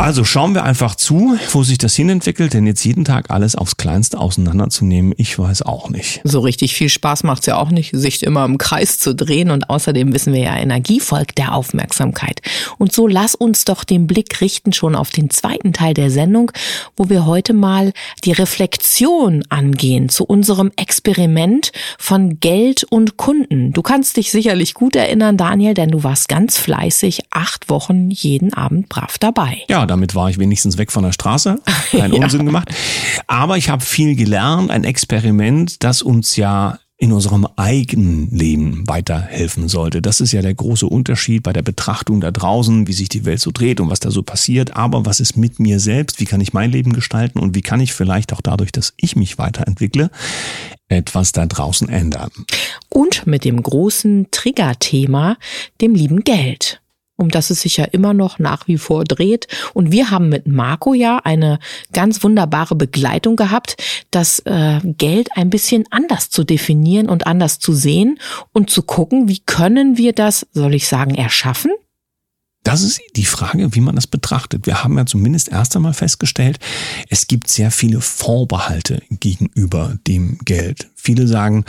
Also 0.00 0.24
schauen 0.24 0.54
wir 0.54 0.64
einfach 0.64 0.94
zu, 0.94 1.36
wo 1.52 1.62
sich 1.62 1.76
das 1.76 1.94
hinentwickelt, 1.94 2.54
denn 2.54 2.66
jetzt 2.66 2.82
jeden 2.86 3.04
Tag 3.04 3.30
alles 3.30 3.54
aufs 3.54 3.76
Kleinste 3.76 4.18
auseinanderzunehmen, 4.18 5.12
ich 5.18 5.38
weiß 5.38 5.60
auch 5.60 5.90
nicht. 5.90 6.22
So 6.24 6.40
richtig 6.40 6.74
viel 6.74 6.88
Spaß 6.88 7.22
macht's 7.22 7.44
ja 7.44 7.58
auch 7.58 7.70
nicht, 7.70 7.90
sich 7.92 8.22
immer 8.22 8.46
im 8.46 8.56
Kreis 8.56 8.98
zu 8.98 9.14
drehen. 9.14 9.50
Und 9.50 9.68
außerdem 9.68 10.14
wissen 10.14 10.32
wir 10.32 10.40
ja, 10.40 10.56
Energie 10.56 11.00
folgt 11.00 11.36
der 11.36 11.54
Aufmerksamkeit. 11.54 12.40
Und 12.78 12.94
so 12.94 13.06
lass 13.06 13.34
uns 13.34 13.66
doch 13.66 13.84
den 13.84 14.06
Blick 14.06 14.40
richten 14.40 14.72
schon 14.72 14.96
auf 14.96 15.10
den 15.10 15.28
zweiten 15.28 15.74
Teil 15.74 15.92
der 15.92 16.10
Sendung, 16.10 16.50
wo 16.96 17.10
wir 17.10 17.26
heute 17.26 17.52
mal 17.52 17.92
die 18.24 18.32
Reflexion 18.32 19.44
angehen 19.50 20.08
zu 20.08 20.24
unserem 20.24 20.72
Experiment 20.76 21.72
von 21.98 22.40
Geld 22.40 22.84
und 22.84 23.18
Kunden. 23.18 23.74
Du 23.74 23.82
kannst 23.82 24.16
dich 24.16 24.30
sicherlich 24.30 24.72
gut 24.72 24.96
erinnern, 24.96 25.36
Daniel, 25.36 25.74
denn 25.74 25.90
du 25.90 26.02
warst 26.04 26.30
ganz 26.30 26.56
fleißig 26.56 27.24
acht 27.28 27.68
Wochen 27.68 28.08
jeden 28.10 28.54
Abend 28.54 28.88
brav 28.88 29.18
dabei. 29.18 29.58
Ja, 29.68 29.89
damit 29.90 30.14
war 30.14 30.30
ich 30.30 30.38
wenigstens 30.38 30.78
weg 30.78 30.92
von 30.92 31.02
der 31.02 31.12
Straße. 31.12 31.60
Kein 31.90 32.12
Unsinn 32.12 32.46
gemacht. 32.46 32.70
Aber 33.26 33.56
ich 33.56 33.68
habe 33.68 33.84
viel 33.84 34.16
gelernt, 34.16 34.70
ein 34.70 34.84
Experiment, 34.84 35.82
das 35.82 36.00
uns 36.00 36.36
ja 36.36 36.78
in 37.00 37.12
unserem 37.12 37.46
eigenen 37.56 38.30
Leben 38.30 38.86
weiterhelfen 38.86 39.68
sollte. 39.68 40.02
Das 40.02 40.20
ist 40.20 40.32
ja 40.32 40.42
der 40.42 40.52
große 40.52 40.86
Unterschied 40.86 41.42
bei 41.42 41.54
der 41.54 41.62
Betrachtung 41.62 42.20
da 42.20 42.30
draußen, 42.30 42.86
wie 42.86 42.92
sich 42.92 43.08
die 43.08 43.24
Welt 43.24 43.40
so 43.40 43.50
dreht 43.52 43.80
und 43.80 43.88
was 43.88 44.00
da 44.00 44.10
so 44.10 44.22
passiert. 44.22 44.76
Aber 44.76 45.06
was 45.06 45.18
ist 45.18 45.34
mit 45.34 45.58
mir 45.58 45.80
selbst? 45.80 46.20
Wie 46.20 46.26
kann 46.26 46.42
ich 46.42 46.52
mein 46.52 46.70
Leben 46.70 46.92
gestalten? 46.92 47.38
Und 47.38 47.54
wie 47.54 47.62
kann 47.62 47.80
ich 47.80 47.94
vielleicht 47.94 48.34
auch 48.34 48.42
dadurch, 48.42 48.70
dass 48.70 48.92
ich 48.98 49.16
mich 49.16 49.38
weiterentwickle, 49.38 50.10
etwas 50.88 51.32
da 51.32 51.46
draußen 51.46 51.88
ändern? 51.88 52.30
Und 52.90 53.26
mit 53.26 53.46
dem 53.46 53.62
großen 53.62 54.26
Triggerthema, 54.30 55.38
dem 55.80 55.94
lieben 55.94 56.22
Geld 56.22 56.79
um 57.20 57.28
das 57.28 57.50
es 57.50 57.60
sich 57.60 57.76
ja 57.76 57.84
immer 57.84 58.14
noch 58.14 58.38
nach 58.38 58.66
wie 58.66 58.78
vor 58.78 59.04
dreht. 59.04 59.46
Und 59.74 59.92
wir 59.92 60.10
haben 60.10 60.28
mit 60.28 60.48
Marco 60.48 60.94
ja 60.94 61.18
eine 61.18 61.58
ganz 61.92 62.22
wunderbare 62.24 62.74
Begleitung 62.74 63.36
gehabt, 63.36 63.76
das 64.10 64.40
äh, 64.40 64.80
Geld 64.82 65.28
ein 65.36 65.50
bisschen 65.50 65.84
anders 65.90 66.30
zu 66.30 66.44
definieren 66.44 67.08
und 67.08 67.26
anders 67.26 67.58
zu 67.58 67.74
sehen 67.74 68.18
und 68.52 68.70
zu 68.70 68.82
gucken, 68.82 69.28
wie 69.28 69.40
können 69.40 69.98
wir 69.98 70.12
das, 70.12 70.46
soll 70.52 70.74
ich 70.74 70.88
sagen, 70.88 71.14
erschaffen? 71.14 71.72
Das 72.62 72.82
ist 72.82 73.00
die 73.16 73.24
Frage, 73.24 73.74
wie 73.74 73.80
man 73.80 73.96
das 73.96 74.06
betrachtet. 74.06 74.66
Wir 74.66 74.84
haben 74.84 74.96
ja 74.98 75.06
zumindest 75.06 75.48
erst 75.48 75.76
einmal 75.76 75.94
festgestellt, 75.94 76.58
es 77.08 77.26
gibt 77.26 77.48
sehr 77.48 77.70
viele 77.70 78.02
Vorbehalte 78.02 79.02
gegenüber 79.08 79.98
dem 80.06 80.38
Geld. 80.44 80.90
Viele 80.94 81.26
sagen, 81.26 81.64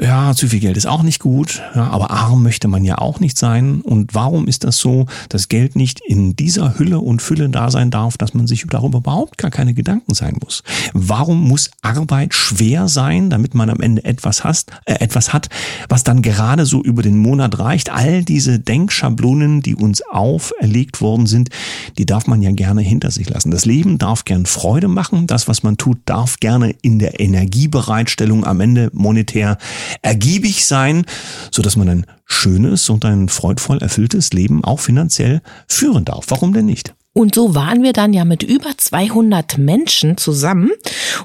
ja, 0.00 0.34
zu 0.34 0.48
viel 0.48 0.58
Geld 0.58 0.76
ist 0.76 0.86
auch 0.86 1.04
nicht 1.04 1.20
gut, 1.20 1.62
ja, 1.76 1.86
aber 1.86 2.10
arm 2.10 2.42
möchte 2.42 2.66
man 2.66 2.82
ja 2.84 2.98
auch 2.98 3.20
nicht 3.20 3.38
sein. 3.38 3.80
Und 3.80 4.12
warum 4.12 4.48
ist 4.48 4.64
das 4.64 4.78
so, 4.78 5.06
dass 5.28 5.48
Geld 5.48 5.76
nicht 5.76 6.00
in 6.04 6.34
dieser 6.34 6.80
Hülle 6.80 6.98
und 6.98 7.22
Fülle 7.22 7.48
da 7.48 7.70
sein 7.70 7.92
darf, 7.92 8.18
dass 8.18 8.34
man 8.34 8.48
sich 8.48 8.66
darüber 8.68 8.98
überhaupt 8.98 9.38
gar 9.38 9.52
keine 9.52 9.72
Gedanken 9.72 10.12
sein 10.14 10.36
muss? 10.42 10.64
Warum 10.94 11.46
muss 11.46 11.70
Arbeit 11.82 12.34
schwer 12.34 12.88
sein, 12.88 13.30
damit 13.30 13.54
man 13.54 13.70
am 13.70 13.78
Ende 13.78 14.04
etwas, 14.04 14.42
hast, 14.42 14.72
äh, 14.84 14.94
etwas 14.94 15.32
hat, 15.32 15.48
was 15.88 16.02
dann 16.02 16.22
gerade 16.22 16.66
so 16.66 16.82
über 16.82 17.02
den 17.02 17.16
Monat 17.16 17.60
reicht? 17.60 17.90
All 17.90 18.24
diese 18.24 18.58
Denkschablonen, 18.58 19.60
die 19.60 19.76
uns 19.76 20.02
auferlegt 20.10 21.02
worden 21.02 21.26
sind, 21.26 21.50
die 21.98 22.06
darf 22.06 22.26
man 22.26 22.42
ja 22.42 22.50
gerne 22.50 22.80
hinter 22.80 23.12
sich 23.12 23.30
lassen. 23.30 23.52
Das 23.52 23.64
Leben 23.64 23.98
darf 23.98 24.24
gern 24.24 24.46
Freude 24.46 24.88
machen. 24.88 25.28
Das, 25.28 25.46
was 25.46 25.62
man 25.62 25.76
tut, 25.76 25.98
darf 26.04 26.40
gerne 26.40 26.74
in 26.82 26.98
der 26.98 27.20
Energiebereitstellung 27.20 28.44
am 28.44 28.60
Ende 28.60 28.90
monetär 28.92 29.56
ergiebig 30.02 30.66
sein, 30.66 31.04
so 31.50 31.62
dass 31.62 31.76
man 31.76 31.88
ein 31.88 32.06
schönes 32.26 32.88
und 32.90 33.04
ein 33.04 33.28
freudvoll 33.28 33.78
erfülltes 33.78 34.32
Leben 34.32 34.64
auch 34.64 34.80
finanziell 34.80 35.42
führen 35.68 36.04
darf. 36.04 36.26
Warum 36.28 36.52
denn 36.52 36.66
nicht? 36.66 36.94
Und 37.16 37.36
so 37.36 37.54
waren 37.54 37.84
wir 37.84 37.92
dann 37.92 38.12
ja 38.12 38.24
mit 38.24 38.42
über 38.42 38.76
200 38.76 39.56
Menschen 39.56 40.16
zusammen 40.16 40.70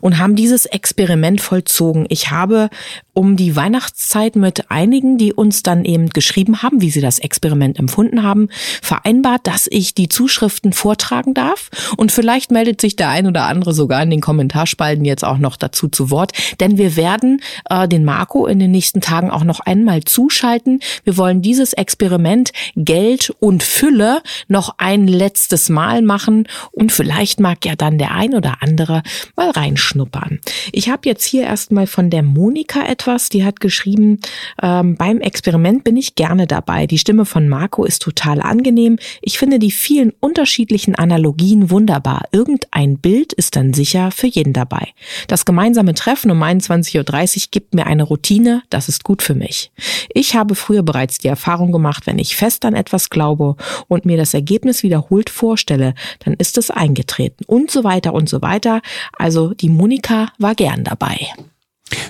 und 0.02 0.20
haben 0.20 0.36
dieses 0.36 0.68
Experiment 0.68 1.42
vollzogen. 1.42 2.06
Ich 2.10 2.30
habe 2.30 2.70
um 3.20 3.36
die 3.36 3.58
Weihnachtszeit 3.58 4.38
mit 4.38 4.72
einigen, 4.72 5.18
die 5.18 5.34
uns 5.34 5.62
dann 5.62 5.84
eben 5.84 6.10
geschrieben 6.12 6.64
haben, 6.64 6.80
wie 6.80 6.90
sie 6.90 7.02
das 7.02 7.20
Experiment 7.20 7.78
empfunden 7.78 8.24
haben, 8.24 8.48
vereinbart, 8.82 9.46
dass 9.46 9.68
ich 9.70 9.94
die 9.94 10.08
Zuschriften 10.08 10.72
vortragen 10.72 11.34
darf. 11.34 11.70
Und 11.98 12.14
vielleicht 12.14 12.50
meldet 12.50 12.80
sich 12.80 12.96
der 12.96 13.10
ein 13.10 13.28
oder 13.28 13.44
andere 13.44 13.74
sogar 13.74 14.02
in 14.02 14.10
den 14.10 14.22
Kommentarspalten 14.22 15.04
jetzt 15.04 15.26
auch 15.26 15.38
noch 15.38 15.58
dazu 15.58 15.90
zu 15.90 16.12
Wort. 16.12 16.32
Denn 16.62 16.78
wir 16.78 16.96
werden 16.96 17.42
äh, 17.70 17.90
den 17.90 18.06
Marco 18.06 18.48
in 18.48 18.58
den 18.58 18.72
nächsten 18.72 19.02
Tagen 19.02 19.32
auch 19.32 19.44
noch 19.44 19.60
einmal 19.60 20.06
zuschalten. 20.06 20.80
Wir 21.04 21.18
wollen 21.18 21.42
dieses 21.42 21.74
Experiment 21.74 22.54
Geld 22.78 23.34
und 23.42 23.64
Fülle 23.64 24.22
noch 24.48 24.76
ein 24.78 25.10
letztes 25.10 25.68
Mal 25.68 26.04
machen. 26.04 26.48
Und 26.72 26.94
vielleicht 26.94 27.42
mag 27.42 27.66
ja 27.66 27.76
dann 27.76 27.98
der 27.98 28.12
ein 28.12 28.34
oder 28.34 28.60
andere 28.62 29.04
mal 29.36 29.50
reinschnuppern. 29.50 30.40
Ich 30.72 30.90
habe 30.90 31.02
jetzt 31.04 31.26
hier 31.26 31.44
erstmal 31.44 31.86
von 31.86 32.10
der 32.10 32.24
Monika 32.24 32.86
etwas 32.86 33.09
etwas, 33.10 33.30
die 33.30 33.44
hat 33.44 33.60
geschrieben, 33.60 34.20
ähm, 34.62 34.96
beim 34.96 35.20
Experiment 35.20 35.84
bin 35.84 35.98
ich 35.98 36.14
gerne 36.14 36.46
dabei. 36.46 36.86
Die 36.86 37.00
Stimme 37.00 37.26
von 37.26 37.50
Marco 37.50 37.84
ist 37.84 38.04
total 38.04 38.40
angenehm. 38.40 39.00
Ich 39.22 39.40
finde 39.40 39.58
die 39.58 39.72
vielen 39.72 40.14
unterschiedlichen 40.20 40.94
Analogien 40.94 41.72
wunderbar. 41.72 42.26
Irgendein 42.32 43.00
Bild 43.00 43.34
ist 43.34 43.56
dann 43.56 43.74
sicher 43.74 44.12
für 44.12 44.28
jeden 44.28 44.54
dabei. 44.54 44.90
Das 45.28 45.46
gemeinsame 45.46 45.96
Treffen 45.96 46.30
um 46.30 46.44
21.30 46.44 46.98
Uhr 46.98 47.48
gibt 47.50 47.74
mir 47.74 47.88
eine 47.88 48.04
Routine, 48.04 48.62
das 48.70 48.90
ist 48.90 49.04
gut 49.04 49.24
für 49.24 49.34
mich. 49.34 49.72
Ich 50.14 50.36
habe 50.36 50.54
früher 50.54 50.84
bereits 50.84 51.18
die 51.18 51.30
Erfahrung 51.30 51.72
gemacht, 51.72 52.06
wenn 52.06 52.20
ich 52.20 52.36
fest 52.36 52.64
an 52.64 52.76
etwas 52.76 53.10
glaube 53.10 53.56
und 53.88 54.06
mir 54.06 54.18
das 54.18 54.36
Ergebnis 54.36 54.84
wiederholt 54.84 55.32
vorstelle, 55.32 55.96
dann 56.20 56.36
ist 56.36 56.60
es 56.60 56.70
eingetreten 56.70 57.44
und 57.48 57.72
so 57.72 57.84
weiter 57.84 58.14
und 58.14 58.30
so 58.30 58.44
weiter. 58.44 58.82
Also 59.18 59.56
die 59.56 59.70
Monika 59.70 60.28
war 60.38 60.54
gern 60.54 60.84
dabei. 60.84 61.18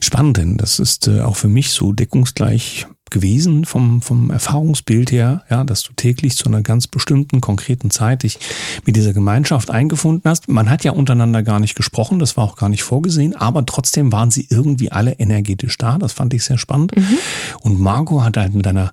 Spannend, 0.01 0.38
denn 0.38 0.57
das 0.57 0.79
ist 0.79 1.07
äh, 1.07 1.21
auch 1.21 1.36
für 1.36 1.48
mich 1.48 1.71
so 1.71 1.93
deckungsgleich 1.93 2.88
gewesen 3.09 3.65
vom, 3.65 4.01
vom 4.01 4.29
Erfahrungsbild 4.29 5.12
her, 5.12 5.43
ja, 5.50 5.63
dass 5.63 5.83
du 5.83 5.93
täglich 5.93 6.36
zu 6.36 6.48
einer 6.48 6.62
ganz 6.62 6.88
bestimmten, 6.88 7.41
konkreten 7.41 7.89
Zeit 7.89 8.24
dich 8.24 8.39
mit 8.86 8.95
dieser 8.95 9.13
Gemeinschaft 9.13 9.71
eingefunden 9.71 10.29
hast. 10.29 10.48
Man 10.48 10.69
hat 10.69 10.83
ja 10.83 10.91
untereinander 10.91 11.43
gar 11.43 11.59
nicht 11.59 11.75
gesprochen, 11.75 12.19
das 12.19 12.38
war 12.38 12.43
auch 12.43 12.55
gar 12.55 12.69
nicht 12.69 12.83
vorgesehen, 12.83 13.36
aber 13.36 13.65
trotzdem 13.65 14.12
waren 14.12 14.31
sie 14.31 14.48
irgendwie 14.50 14.91
alle 14.91 15.13
energetisch 15.13 15.77
da. 15.77 15.98
Das 15.98 16.13
fand 16.13 16.33
ich 16.33 16.43
sehr 16.43 16.57
spannend. 16.57 16.95
Mhm. 16.95 17.17
Und 17.62 17.79
Marco 17.79 18.24
hat 18.24 18.38
halt 18.38 18.53
mit 18.53 18.67
einer 18.67 18.91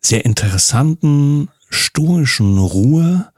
sehr 0.00 0.24
interessanten, 0.24 1.48
stoischen 1.68 2.58
Ruhe 2.58 3.29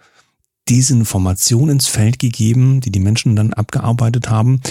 diese 0.73 0.95
Information 0.95 1.69
ins 1.69 1.87
Feld 1.87 2.19
gegeben, 2.19 2.81
die 2.81 2.91
die 2.91 2.99
Menschen 2.99 3.37
dann 3.37 3.53
abgearbeitet 3.53 4.31
haben. 4.31 4.63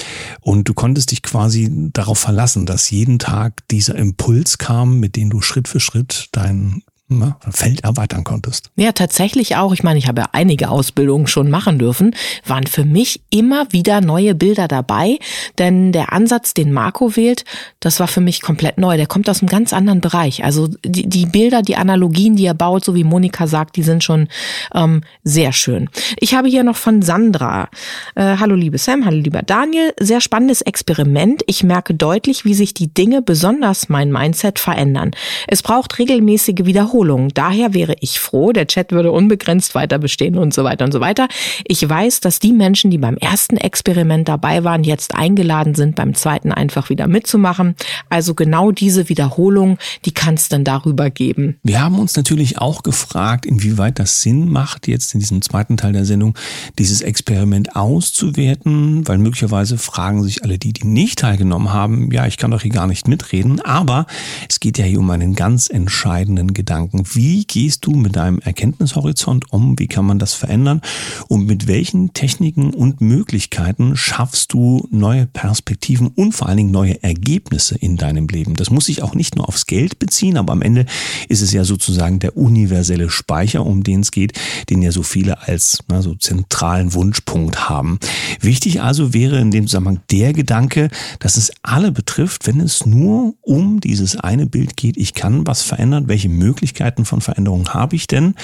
Und 0.42 0.68
du 0.68 0.74
konntest 0.74 1.12
dich 1.12 1.22
quasi 1.22 1.70
darauf 1.94 2.18
verlassen, 2.18 2.66
dass 2.66 2.90
jeden 2.90 3.20
Tag 3.20 3.68
dieser 3.70 3.96
Impuls 3.96 4.58
kam, 4.58 5.00
mit 5.00 5.16
dem 5.16 5.30
du 5.30 5.42
Schritt 5.42 5.68
für 5.68 5.80
Schritt 5.80 6.30
dein 6.32 6.82
na, 7.12 7.36
Feld 7.50 7.84
erweitern 7.84 8.24
konntest. 8.24 8.72
Ja, 8.78 8.94
tatsächlich 8.94 9.58
auch. 9.58 9.74
Ich 9.74 9.84
meine, 9.84 10.00
ich 10.00 10.08
habe 10.08 10.22
ja 10.22 10.30
einige 10.32 10.70
Ausbildungen 10.70 11.28
schon 11.28 11.50
machen 11.50 11.78
dürfen, 11.78 12.16
waren 12.46 12.66
für 12.68 12.86
mich 12.86 13.22
immer 13.30 13.72
wieder 13.72 14.00
neue 14.00 14.34
Bilder 14.34 14.70
dabei, 14.70 15.20
denn 15.58 15.92
der 15.92 16.14
Ansatz, 16.14 16.54
den 16.54 16.72
Marco 16.72 17.18
wählt, 17.18 17.44
das 17.82 18.00
war 18.00 18.08
für 18.08 18.22
mich 18.22 18.42
komplett 18.42 18.78
neu. 18.78 18.96
Der 18.96 19.08
kommt 19.08 19.30
aus 19.30 19.42
einem 19.42 19.50
ganz 19.50 19.74
anderen 19.74 20.00
Bereich. 20.00 20.46
Also 20.46 20.70
die, 20.86 21.08
die 21.08 21.26
Bilder, 21.26 21.62
die 21.62 21.76
Analogien, 21.76 22.38
die 22.38 22.46
er 22.46 22.54
baut, 22.54 22.86
so 22.86 22.96
wie 22.96 23.04
Monika 23.04 23.46
sagt, 23.46 23.76
die 23.76 23.84
sind 23.84 24.04
schon 24.06 24.30
ähm, 24.74 25.02
sehr 25.24 25.52
schön. 25.52 25.90
Ich 26.18 26.34
habe 26.34 26.48
hier 26.48 26.64
noch 26.64 26.78
von 26.78 27.02
Sandra. 27.02 27.68
Äh, 28.16 28.38
hallo 28.40 28.56
liebe 28.56 28.78
Sam, 28.78 29.06
hallo 29.06 29.18
lieber 29.18 29.42
Daniel. 29.42 29.94
Sehr 30.00 30.22
spannendes 30.22 30.62
Experiment. 30.62 31.44
Ich 31.48 31.64
merke 31.64 31.94
deutlich, 31.94 32.46
wie 32.46 32.54
sich 32.54 32.74
die 32.74 32.94
Dinge, 32.94 33.22
besonders 33.22 33.90
mein 33.90 34.12
Mindset, 34.12 34.60
verändern. 34.60 35.12
Es 35.48 35.62
braucht 35.62 36.00
regelmäßige 36.00 36.64
Wiederholungen. 36.64 37.01
Wiederholungen. 37.02 37.30
Daher 37.34 37.74
wäre 37.74 37.96
ich 38.00 38.20
froh, 38.20 38.52
der 38.52 38.68
Chat 38.68 38.92
würde 38.92 39.12
unbegrenzt 39.12 39.76
weiter 39.76 39.98
bestehen 40.00 40.38
und 40.38 40.54
so 40.54 40.64
weiter 40.64 40.86
und 40.86 40.92
so 40.92 41.00
weiter. 41.00 41.28
Ich 41.66 41.88
weiß, 41.88 42.20
dass 42.20 42.40
die 42.40 42.54
Menschen, 42.54 42.92
die 42.92 42.98
beim 42.98 43.18
ersten 43.18 43.58
Experiment 43.58 44.28
dabei 44.28 44.64
waren, 44.64 44.84
jetzt 44.84 45.16
eingeladen 45.16 45.76
sind, 45.76 45.96
beim 45.96 46.14
zweiten 46.14 46.52
einfach 46.52 46.90
wieder 46.90 47.08
mitzumachen. 47.08 47.76
Also 48.10 48.36
genau 48.36 48.72
diese 48.72 49.10
Wiederholung, 49.10 49.78
die 50.06 50.12
kann 50.12 50.36
es 50.36 50.50
dann 50.50 50.64
darüber 50.64 51.10
geben. 51.10 51.58
Wir 51.64 51.82
haben 51.82 52.00
uns 52.00 52.16
natürlich 52.16 52.60
auch 52.60 52.84
gefragt, 52.84 53.46
inwieweit 53.46 54.00
das 54.00 54.22
Sinn 54.22 54.50
macht, 54.50 54.88
jetzt 54.88 55.14
in 55.14 55.20
diesem 55.20 55.42
zweiten 55.42 55.78
Teil 55.78 55.94
der 55.94 56.06
Sendung 56.06 56.36
dieses 56.78 57.02
Experiment 57.02 57.76
auszuwerten, 57.76 59.08
weil 59.08 59.18
möglicherweise 59.18 59.78
fragen 59.78 60.24
sich 60.24 60.44
alle 60.44 60.58
die, 60.58 60.74
die 60.74 60.86
nicht 60.86 61.20
teilgenommen 61.20 61.74
haben, 61.74 62.12
ja, 62.12 62.28
ich 62.28 62.38
kann 62.38 62.52
doch 62.52 62.62
hier 62.62 62.72
gar 62.72 62.88
nicht 62.88 63.08
mitreden, 63.08 63.62
aber 63.62 64.06
es 64.50 64.60
geht 64.60 64.78
ja 64.78 64.86
hier 64.86 65.00
um 65.00 65.10
einen 65.10 65.36
ganz 65.36 65.70
entscheidenden 65.70 66.54
Gedanken. 66.54 66.81
Gedanken. 66.90 67.16
Wie 67.16 67.46
gehst 67.46 67.86
du 67.86 67.92
mit 67.92 68.16
deinem 68.16 68.40
Erkenntnishorizont 68.40 69.52
um? 69.52 69.78
Wie 69.78 69.88
kann 69.88 70.06
man 70.06 70.20
das 70.20 70.34
verändern? 70.34 70.82
Und 71.28 71.46
mit 71.46 71.68
welchen 71.68 72.14
Techniken 72.14 72.74
und 72.74 73.02
Möglichkeiten 73.02 73.96
schaffst 73.96 74.54
du 74.54 74.88
neue 74.92 75.26
Perspektiven 75.26 76.08
und 76.08 76.34
vor 76.34 76.48
allen 76.48 76.58
Dingen 76.58 76.72
neue 76.72 77.02
Ergebnisse 77.04 77.76
in 77.76 77.98
deinem 77.98 78.28
Leben? 78.28 78.56
Das 78.56 78.70
muss 78.70 78.86
sich 78.86 79.04
auch 79.04 79.16
nicht 79.16 79.36
nur 79.36 79.48
aufs 79.48 79.68
Geld 79.68 80.00
beziehen, 80.00 80.38
aber 80.38 80.54
am 80.54 80.62
Ende 80.62 80.86
ist 81.30 81.42
es 81.42 81.54
ja 81.54 81.64
sozusagen 81.64 82.20
der 82.20 82.38
universelle 82.38 83.10
Speicher, 83.10 83.66
um 83.66 83.84
den 83.84 84.02
es 84.02 84.12
geht, 84.12 84.34
den 84.70 84.82
ja 84.82 84.92
so 84.92 85.04
viele 85.04 85.48
als 85.48 85.84
na, 85.88 86.02
so 86.02 86.16
zentralen 86.16 86.94
Wunschpunkt 86.94 87.70
haben. 87.70 88.00
Wichtig 88.40 88.82
also 88.82 89.14
wäre 89.14 89.40
in 89.40 89.52
dem 89.52 89.68
Zusammenhang 89.68 90.02
der 90.12 90.34
Gedanke, 90.34 90.90
dass 91.20 91.38
es 91.38 91.52
alle 91.62 91.92
betrifft, 91.92 92.48
wenn 92.48 92.60
es 92.60 92.86
nur 92.86 93.36
um 93.42 93.80
dieses 93.80 94.16
eine 94.16 94.46
Bild 94.46 94.78
geht, 94.78 94.98
ich 94.98 95.14
kann 95.14 95.46
was 95.48 95.62
verändern, 95.62 96.08
welche 96.08 96.30
Möglichkeiten 96.30 96.71
Möglichkeiten 96.72 97.06
von 97.06 97.22
Veränderungen 97.22 97.74
habe 97.74 97.96
ich 97.96 98.08
denn? 98.08 98.36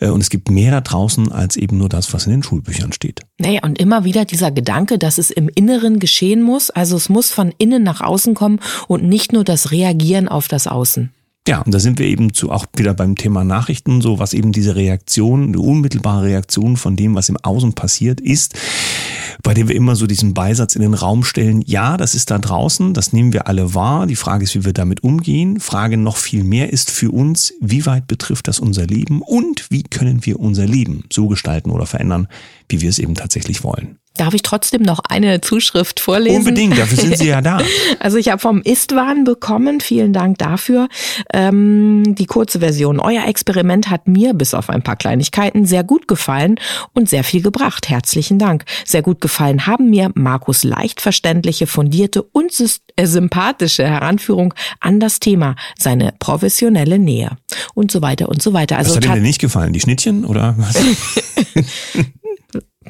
Äh, 0.00 0.08
und 0.08 0.20
es 0.20 0.30
gibt 0.30 0.50
mehr 0.50 0.70
da 0.70 0.80
draußen 0.80 1.32
als 1.32 1.56
eben 1.56 1.78
nur 1.78 1.88
das, 1.88 2.12
was 2.12 2.26
in 2.26 2.32
den 2.32 2.42
Schulbüchern 2.42 2.92
steht. 2.92 3.22
Naja, 3.38 3.60
und 3.62 3.78
immer 3.78 4.04
wieder 4.04 4.24
dieser 4.24 4.50
Gedanke, 4.50 4.98
dass 4.98 5.18
es 5.18 5.30
im 5.30 5.48
Inneren 5.48 5.98
geschehen 5.98 6.42
muss. 6.42 6.70
Also 6.70 6.96
es 6.96 7.08
muss 7.08 7.30
von 7.30 7.52
innen 7.58 7.82
nach 7.82 8.00
außen 8.00 8.34
kommen 8.34 8.60
und 8.86 9.04
nicht 9.04 9.32
nur 9.32 9.44
das 9.44 9.70
Reagieren 9.70 10.28
auf 10.28 10.48
das 10.48 10.66
Außen. 10.66 11.10
Ja, 11.48 11.62
und 11.62 11.72
da 11.72 11.80
sind 11.80 11.98
wir 11.98 12.06
eben 12.06 12.34
zu 12.34 12.52
auch 12.52 12.66
wieder 12.76 12.92
beim 12.92 13.16
Thema 13.16 13.44
Nachrichten, 13.44 14.02
so 14.02 14.18
was 14.18 14.34
eben 14.34 14.52
diese 14.52 14.76
Reaktion, 14.76 15.54
die 15.54 15.58
unmittelbare 15.58 16.26
Reaktion 16.26 16.76
von 16.76 16.96
dem, 16.96 17.14
was 17.14 17.30
im 17.30 17.38
Außen 17.38 17.72
passiert 17.72 18.20
ist, 18.20 18.54
bei 19.42 19.54
dem 19.54 19.68
wir 19.68 19.76
immer 19.76 19.96
so 19.96 20.06
diesen 20.06 20.34
Beisatz 20.34 20.74
in 20.74 20.82
den 20.82 20.94
Raum 20.94 21.24
stellen, 21.24 21.62
ja, 21.66 21.96
das 21.96 22.14
ist 22.14 22.30
da 22.30 22.38
draußen, 22.38 22.94
das 22.94 23.12
nehmen 23.12 23.32
wir 23.32 23.46
alle 23.46 23.74
wahr. 23.74 24.06
Die 24.06 24.16
Frage 24.16 24.44
ist, 24.44 24.54
wie 24.54 24.64
wir 24.64 24.72
damit 24.72 25.02
umgehen. 25.02 25.60
Frage 25.60 25.96
noch 25.96 26.16
viel 26.16 26.44
mehr 26.44 26.72
ist 26.72 26.90
für 26.90 27.10
uns, 27.10 27.54
wie 27.60 27.86
weit 27.86 28.06
betrifft 28.06 28.48
das 28.48 28.60
unser 28.60 28.86
Leben 28.86 29.22
und 29.22 29.70
wie 29.70 29.82
können 29.82 30.26
wir 30.26 30.40
unser 30.40 30.66
Leben 30.66 31.04
so 31.12 31.28
gestalten 31.28 31.70
oder 31.70 31.86
verändern, 31.86 32.28
wie 32.68 32.80
wir 32.80 32.88
es 32.88 32.98
eben 32.98 33.14
tatsächlich 33.14 33.62
wollen. 33.62 33.99
Darf 34.16 34.34
ich 34.34 34.42
trotzdem 34.42 34.82
noch 34.82 34.98
eine 35.08 35.40
Zuschrift 35.40 36.00
vorlesen? 36.00 36.40
Unbedingt, 36.40 36.76
dafür 36.76 36.98
sind 36.98 37.16
Sie 37.16 37.28
ja 37.28 37.40
da. 37.40 37.58
Also 38.00 38.16
ich 38.18 38.28
habe 38.28 38.38
vom 38.38 38.60
Istwan 38.62 39.24
bekommen, 39.24 39.80
vielen 39.80 40.12
Dank 40.12 40.38
dafür. 40.38 40.88
Ähm, 41.32 42.14
die 42.16 42.26
kurze 42.26 42.60
Version. 42.60 42.98
Euer 42.98 43.26
Experiment 43.26 43.88
hat 43.88 44.08
mir 44.08 44.34
bis 44.34 44.54
auf 44.54 44.68
ein 44.68 44.82
paar 44.82 44.96
Kleinigkeiten 44.96 45.64
sehr 45.64 45.84
gut 45.84 46.08
gefallen 46.08 46.56
und 46.92 47.08
sehr 47.08 47.24
viel 47.24 47.42
gebracht. 47.42 47.88
Herzlichen 47.88 48.38
Dank. 48.38 48.64
Sehr 48.84 49.02
gut 49.02 49.20
gefallen 49.20 49.66
haben 49.66 49.90
mir 49.90 50.10
Markus 50.14 50.64
leicht 50.64 51.00
verständliche, 51.00 51.66
fundierte 51.66 52.22
und 52.22 52.52
äh, 52.96 53.06
sympathische 53.06 53.86
Heranführung 53.86 54.54
an 54.80 55.00
das 55.00 55.20
Thema, 55.20 55.56
seine 55.78 56.14
professionelle 56.18 56.98
Nähe 56.98 57.36
und 57.74 57.90
so 57.90 58.02
weiter 58.02 58.28
und 58.28 58.42
so 58.42 58.52
weiter. 58.52 58.76
Also 58.76 58.90
was 58.90 58.96
hat 58.96 59.04
Ihnen 59.04 59.14
denn 59.14 59.22
nicht 59.22 59.40
gefallen? 59.40 59.72
Die 59.72 59.80
Schnittchen 59.80 60.24
oder 60.24 60.54
was? 60.58 60.74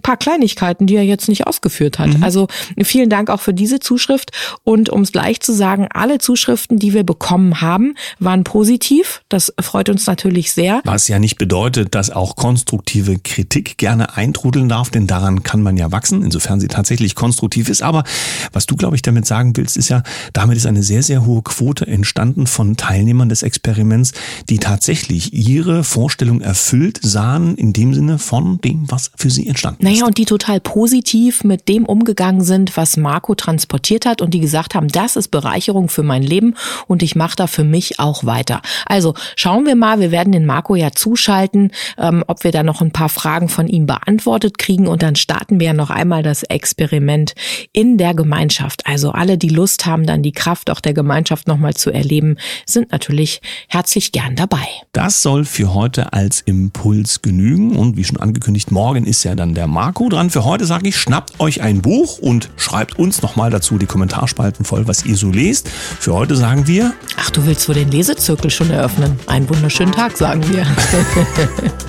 paar 0.02 0.16
Kleinigkeiten, 0.16 0.86
die 0.86 0.96
er 0.96 1.04
jetzt 1.04 1.28
nicht 1.28 1.46
ausgeführt 1.46 1.98
hat. 1.98 2.08
Mhm. 2.08 2.22
Also 2.22 2.48
vielen 2.82 3.10
Dank 3.10 3.30
auch 3.30 3.40
für 3.40 3.54
diese 3.54 3.80
Zuschrift. 3.80 4.32
Und 4.64 4.88
um 4.88 5.02
es 5.02 5.12
gleich 5.12 5.40
zu 5.40 5.52
sagen, 5.52 5.88
alle 5.92 6.18
Zuschriften, 6.18 6.78
die 6.78 6.94
wir 6.94 7.04
bekommen 7.04 7.60
haben, 7.60 7.94
waren 8.18 8.44
positiv. 8.44 9.22
Das 9.28 9.52
freut 9.60 9.88
uns 9.88 10.06
natürlich 10.06 10.52
sehr. 10.52 10.80
Was 10.84 11.08
ja 11.08 11.18
nicht 11.18 11.38
bedeutet, 11.38 11.94
dass 11.94 12.10
auch 12.10 12.36
konstruktive 12.36 13.18
Kritik 13.18 13.78
gerne 13.78 14.16
eintrudeln 14.16 14.68
darf, 14.68 14.90
denn 14.90 15.06
daran 15.06 15.42
kann 15.42 15.62
man 15.62 15.76
ja 15.76 15.92
wachsen, 15.92 16.22
insofern 16.22 16.60
sie 16.60 16.68
tatsächlich 16.68 17.14
konstruktiv 17.14 17.68
ist. 17.68 17.82
Aber 17.82 18.04
was 18.52 18.66
du, 18.66 18.76
glaube 18.76 18.96
ich, 18.96 19.02
damit 19.02 19.26
sagen 19.26 19.56
willst, 19.56 19.76
ist 19.76 19.88
ja, 19.88 20.02
damit 20.32 20.56
ist 20.56 20.66
eine 20.66 20.82
sehr, 20.82 21.02
sehr 21.02 21.24
hohe 21.26 21.42
Quote 21.42 21.86
entstanden 21.86 22.46
von 22.46 22.76
Teilnehmern 22.76 23.28
des 23.28 23.42
Experiments, 23.42 24.12
die 24.48 24.58
tatsächlich 24.58 25.32
ihre 25.32 25.84
Vorstellung 25.84 26.40
erfüllt 26.40 27.00
sahen, 27.02 27.56
in 27.56 27.72
dem 27.72 27.94
Sinne 27.94 28.18
von 28.18 28.60
dem, 28.60 28.90
was 28.90 29.10
für 29.16 29.30
sie 29.30 29.46
entstanden 29.46 29.89
naja, 29.90 30.06
und 30.06 30.18
die 30.18 30.24
total 30.24 30.60
positiv 30.60 31.42
mit 31.42 31.68
dem 31.68 31.84
umgegangen 31.84 32.42
sind, 32.42 32.76
was 32.76 32.96
Marco 32.96 33.34
transportiert 33.34 34.06
hat 34.06 34.22
und 34.22 34.32
die 34.32 34.38
gesagt 34.38 34.76
haben, 34.76 34.86
das 34.86 35.16
ist 35.16 35.32
Bereicherung 35.32 35.88
für 35.88 36.04
mein 36.04 36.22
Leben 36.22 36.54
und 36.86 37.02
ich 37.02 37.16
mache 37.16 37.34
da 37.34 37.48
für 37.48 37.64
mich 37.64 37.98
auch 37.98 38.24
weiter. 38.24 38.62
Also 38.86 39.14
schauen 39.34 39.66
wir 39.66 39.74
mal, 39.74 39.98
wir 39.98 40.12
werden 40.12 40.32
den 40.32 40.46
Marco 40.46 40.76
ja 40.76 40.92
zuschalten, 40.92 41.72
ähm, 41.98 42.22
ob 42.28 42.44
wir 42.44 42.52
da 42.52 42.62
noch 42.62 42.80
ein 42.80 42.92
paar 42.92 43.08
Fragen 43.08 43.48
von 43.48 43.66
ihm 43.66 43.86
beantwortet 43.86 44.58
kriegen 44.58 44.86
und 44.86 45.02
dann 45.02 45.16
starten 45.16 45.58
wir 45.58 45.66
ja 45.66 45.72
noch 45.72 45.90
einmal 45.90 46.22
das 46.22 46.44
Experiment 46.44 47.34
in 47.72 47.98
der 47.98 48.14
Gemeinschaft. 48.14 48.86
Also 48.86 49.10
alle, 49.10 49.38
die 49.38 49.48
Lust 49.48 49.86
haben, 49.86 50.06
dann 50.06 50.22
die 50.22 50.30
Kraft 50.30 50.70
auch 50.70 50.80
der 50.80 50.94
Gemeinschaft 50.94 51.48
nochmal 51.48 51.74
zu 51.74 51.90
erleben, 51.90 52.36
sind 52.64 52.92
natürlich 52.92 53.40
herzlich 53.66 54.12
gern 54.12 54.36
dabei. 54.36 54.68
Das 54.92 55.20
soll 55.22 55.44
für 55.44 55.74
heute 55.74 56.12
als 56.12 56.42
Impuls 56.42 57.22
genügen 57.22 57.74
und 57.74 57.96
wie 57.96 58.04
schon 58.04 58.18
angekündigt, 58.18 58.70
morgen 58.70 59.04
ist 59.04 59.24
ja 59.24 59.34
dann 59.34 59.54
der 59.54 59.66
Marco 59.80 60.10
dran. 60.10 60.28
Für 60.28 60.44
heute 60.44 60.66
sage 60.66 60.86
ich, 60.86 60.98
schnappt 60.98 61.40
euch 61.40 61.62
ein 61.62 61.80
Buch 61.80 62.18
und 62.18 62.50
schreibt 62.58 62.98
uns 62.98 63.22
nochmal 63.22 63.48
dazu 63.48 63.78
die 63.78 63.86
Kommentarspalten 63.86 64.66
voll, 64.66 64.86
was 64.86 65.06
ihr 65.06 65.16
so 65.16 65.30
lest. 65.30 65.70
Für 65.70 66.12
heute 66.12 66.36
sagen 66.36 66.66
wir. 66.66 66.92
Ach, 67.16 67.30
du 67.30 67.46
willst 67.46 67.66
wohl 67.66 67.76
den 67.76 67.90
Lesezirkel 67.90 68.50
schon 68.50 68.70
eröffnen. 68.70 69.18
Einen 69.26 69.48
wunderschönen 69.48 69.92
Tag, 69.92 70.18
sagen 70.18 70.44
wir. 70.50 70.66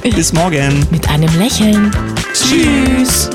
Bis 0.15 0.31
morgen. 0.31 0.88
Mit 0.89 1.10
einem 1.10 1.38
Lächeln. 1.38 1.91
Tschüss. 2.33 3.29